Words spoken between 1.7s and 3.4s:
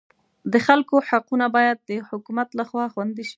د حکومت لخوا خوندي شي.